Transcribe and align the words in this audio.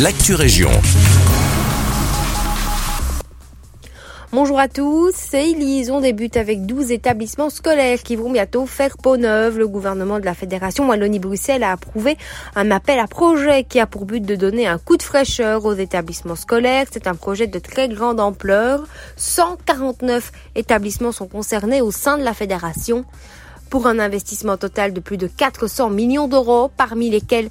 l'actu 0.00 0.34
région. 0.34 0.70
Bonjour 4.32 4.58
à 4.58 4.68
tous. 4.68 5.12
Ces 5.14 5.54
liaisons 5.54 6.00
débutent 6.00 6.36
avec 6.36 6.64
12 6.64 6.90
établissements 6.90 7.50
scolaires 7.50 8.02
qui 8.02 8.16
vont 8.16 8.30
bientôt 8.30 8.64
faire 8.66 8.96
peau 8.96 9.16
neuve. 9.16 9.58
Le 9.58 9.68
gouvernement 9.68 10.18
de 10.18 10.24
la 10.24 10.34
Fédération 10.34 10.88
Wallonie-Bruxelles 10.88 11.62
a 11.62 11.72
approuvé 11.72 12.16
un 12.56 12.70
appel 12.70 12.98
à 12.98 13.06
projet 13.06 13.64
qui 13.64 13.78
a 13.80 13.86
pour 13.86 14.06
but 14.06 14.24
de 14.24 14.34
donner 14.34 14.66
un 14.66 14.78
coup 14.78 14.96
de 14.96 15.02
fraîcheur 15.02 15.64
aux 15.64 15.74
établissements 15.74 16.36
scolaires. 16.36 16.86
C'est 16.90 17.06
un 17.06 17.14
projet 17.14 17.46
de 17.46 17.58
très 17.58 17.88
grande 17.88 18.20
ampleur. 18.20 18.84
149 19.16 20.32
établissements 20.54 21.12
sont 21.12 21.28
concernés 21.28 21.82
au 21.82 21.90
sein 21.90 22.16
de 22.16 22.24
la 22.24 22.34
Fédération 22.34 23.04
pour 23.72 23.86
un 23.86 23.98
investissement 23.98 24.58
total 24.58 24.92
de 24.92 25.00
plus 25.00 25.16
de 25.16 25.26
400 25.26 25.88
millions 25.88 26.28
d'euros, 26.28 26.70
parmi 26.76 27.08
lesquels 27.08 27.48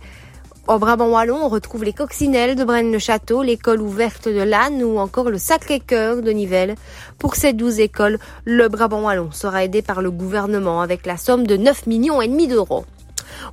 au 0.67 0.77
Brabant 0.77 1.09
Wallon, 1.09 1.37
on 1.41 1.49
retrouve 1.49 1.83
les 1.83 1.91
coccinelles 1.91 2.55
de 2.55 2.63
Braine-le-Château, 2.63 3.41
l'école 3.41 3.81
ouverte 3.81 4.27
de 4.27 4.41
Lannes 4.41 4.83
ou 4.83 4.99
encore 4.99 5.29
le 5.29 5.37
Sacré-Cœur 5.37 6.21
de 6.21 6.31
Nivelles. 6.31 6.75
Pour 7.17 7.35
ces 7.35 7.53
douze 7.53 7.79
écoles, 7.79 8.19
le 8.45 8.67
Brabant 8.69 9.01
Wallon 9.01 9.31
sera 9.31 9.63
aidé 9.63 9.81
par 9.81 10.01
le 10.01 10.11
gouvernement 10.11 10.81
avec 10.81 11.05
la 11.05 11.17
somme 11.17 11.47
de 11.47 11.57
9 11.57 11.87
millions 11.87 12.21
et 12.21 12.27
demi 12.27 12.47
d'euros. 12.47 12.85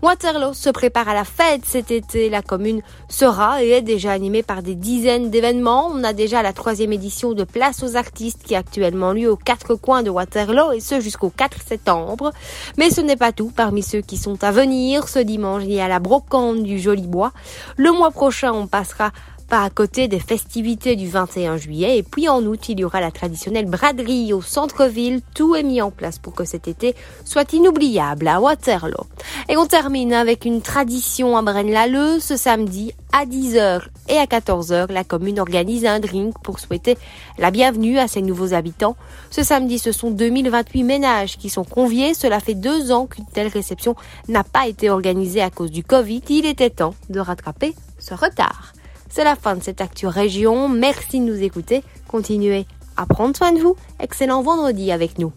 Waterloo 0.02 0.55
se 0.55 0.70
prépare 0.70 1.09
à 1.09 1.15
la 1.15 1.24
fête 1.24 1.62
cet 1.65 1.91
été. 1.91 2.30
La 2.30 2.42
commune 2.42 2.83
sera 3.09 3.62
et 3.62 3.70
est 3.70 3.83
déjà 3.83 4.12
animée 4.12 4.42
par 4.42 4.62
des 4.62 4.74
dizaines 4.74 5.30
d'événements. 5.30 5.91
On 5.92 6.05
a 6.05 6.12
déjà 6.12 6.42
la 6.42 6.52
troisième 6.52 6.92
édition 6.92 7.33
de 7.33 7.45
Place 7.45 7.83
aux 7.83 7.96
artistes 7.96 8.43
qui 8.45 8.55
a 8.55 8.59
actuellement 8.59 9.12
lieu 9.12 9.30
aux 9.30 9.37
quatre 9.37 9.74
coins 9.74 10.02
de 10.02 10.10
Waterloo 10.10 10.73
et 10.73 10.80
ce 10.80 11.01
jusqu'au 11.01 11.30
4 11.30 11.62
septembre. 11.62 12.32
Mais 12.77 12.91
ce 12.91 13.01
n'est 13.01 13.16
pas 13.16 13.32
tout. 13.32 13.52
Parmi 13.55 13.82
ceux 13.82 14.01
qui 14.01 14.16
sont 14.16 14.43
à 14.45 14.52
venir, 14.52 15.09
ce 15.09 15.19
dimanche, 15.19 15.62
il 15.65 15.73
y 15.73 15.80
a 15.80 15.88
la 15.88 15.98
brocante 15.98 16.62
du 16.62 16.79
Joli 16.79 17.07
Bois. 17.07 17.32
Le 17.77 17.93
mois 17.93 18.10
prochain, 18.10 18.52
on 18.52 18.66
passera 18.66 19.12
pas 19.48 19.62
à 19.62 19.70
côté 19.70 20.09
des 20.09 20.20
festivités 20.20 20.95
du 20.95 21.09
21 21.09 21.57
juillet. 21.57 21.99
Et 21.99 22.02
puis 22.02 22.29
en 22.29 22.43
août, 22.45 22.68
il 22.68 22.80
y 22.80 22.84
aura 22.84 23.01
la 23.01 23.10
traditionnelle 23.10 23.66
braderie 23.66 24.32
au 24.32 24.43
centre-ville. 24.43 25.23
Tout 25.34 25.57
est 25.57 25.62
mis 25.62 25.80
en 25.80 25.90
place 25.90 26.18
pour 26.18 26.34
que 26.34 26.45
cet 26.45 26.68
été 26.68 26.95
soit 27.24 27.52
inoubliable 27.52 28.29
à 28.29 28.40
Waterloo. 28.40 29.07
Et 29.51 29.57
on 29.57 29.65
termine 29.65 30.13
avec 30.13 30.45
une 30.45 30.60
tradition 30.60 31.35
à 31.35 31.41
Braine-l'Alleud. 31.41 32.21
Ce 32.21 32.37
samedi, 32.37 32.93
à 33.15 33.24
10h 33.24 33.80
et 34.10 34.18
à 34.18 34.27
14h, 34.27 34.93
la 34.93 35.05
commune 35.05 35.40
organise 35.40 35.87
un 35.87 36.01
drink 36.01 36.35
pour 36.43 36.60
souhaiter 36.60 36.99
la 37.38 37.51
bienvenue 37.51 37.99
à 37.99 38.09
ses 38.09 38.21
nouveaux 38.21 38.52
habitants. 38.52 38.95
Ce 39.30 39.43
samedi, 39.43 39.79
ce 39.79 39.90
sont 39.90 40.10
2028 40.10 40.82
ménages 40.82 41.38
qui 41.38 41.49
sont 41.49 41.65
conviés. 41.65 42.13
Cela 42.13 42.40
fait 42.40 42.55
deux 42.55 42.93
ans 42.93 43.07
qu'une 43.07 43.24
telle 43.24 43.49
réception 43.49 43.96
n'a 44.29 44.45
pas 44.45 44.68
été 44.68 44.90
organisée 44.90 45.40
à 45.40 45.49
cause 45.49 45.71
du 45.71 45.83
Covid. 45.83 46.23
Il 46.29 46.45
était 46.45 46.68
temps 46.68 46.95
de 47.09 47.18
rattraper 47.18 47.74
ce 47.99 48.12
retard. 48.12 48.74
C'est 49.09 49.24
la 49.24 49.35
fin 49.35 49.57
de 49.57 49.62
cette 49.62 49.80
Actu 49.80 50.07
Région. 50.07 50.68
Merci 50.68 51.21
de 51.21 51.24
nous 51.24 51.43
écouter. 51.43 51.83
Continuez 52.07 52.66
à 52.99 53.07
prendre 53.07 53.35
soin 53.35 53.52
de 53.52 53.60
vous. 53.60 53.77
Excellent 53.99 54.43
vendredi 54.43 54.93
avec 54.93 55.18
nous. 55.18 55.33